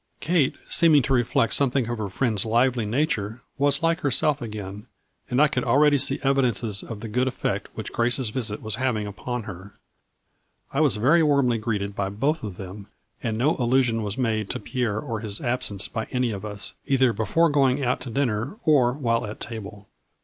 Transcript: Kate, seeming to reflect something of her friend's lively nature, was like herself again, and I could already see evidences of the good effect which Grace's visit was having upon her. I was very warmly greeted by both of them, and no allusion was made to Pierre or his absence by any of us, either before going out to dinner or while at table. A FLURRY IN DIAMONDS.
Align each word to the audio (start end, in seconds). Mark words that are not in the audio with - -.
Kate, 0.19 0.55
seeming 0.67 1.03
to 1.03 1.13
reflect 1.13 1.53
something 1.53 1.87
of 1.87 1.99
her 1.99 2.07
friend's 2.09 2.43
lively 2.43 2.87
nature, 2.87 3.43
was 3.59 3.83
like 3.83 3.99
herself 4.01 4.41
again, 4.41 4.87
and 5.29 5.39
I 5.39 5.47
could 5.47 5.63
already 5.63 5.99
see 5.99 6.17
evidences 6.23 6.81
of 6.81 7.01
the 7.01 7.07
good 7.07 7.27
effect 7.27 7.67
which 7.75 7.93
Grace's 7.93 8.29
visit 8.29 8.63
was 8.63 8.77
having 8.81 9.05
upon 9.05 9.43
her. 9.43 9.75
I 10.73 10.81
was 10.81 10.95
very 10.95 11.21
warmly 11.21 11.59
greeted 11.59 11.95
by 11.95 12.09
both 12.09 12.43
of 12.43 12.57
them, 12.57 12.87
and 13.21 13.37
no 13.37 13.55
allusion 13.57 14.01
was 14.01 14.17
made 14.17 14.49
to 14.49 14.59
Pierre 14.59 14.99
or 14.99 15.19
his 15.19 15.39
absence 15.39 15.87
by 15.87 16.05
any 16.09 16.31
of 16.31 16.43
us, 16.43 16.73
either 16.87 17.13
before 17.13 17.49
going 17.49 17.83
out 17.85 18.01
to 18.01 18.09
dinner 18.09 18.57
or 18.63 18.93
while 18.97 19.27
at 19.27 19.39
table. 19.39 19.55
A 19.57 19.61
FLURRY 19.61 19.65
IN 19.67 19.71
DIAMONDS. 19.73 19.87